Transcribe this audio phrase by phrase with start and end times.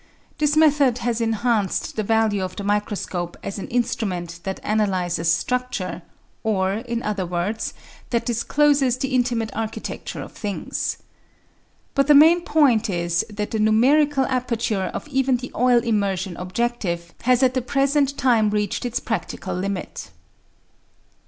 [0.39, 5.69] This method has enhanced the value of the microscope as an instrument that analyses struc
[5.69, 6.01] ture,
[6.41, 7.75] or, in other words,
[8.09, 10.97] that discloses the intimate architecture of things.
[11.93, 17.13] But the main point is that the "numerical aperture" of even the oil immersion objective
[17.21, 20.09] has at the present time reached its practical limit.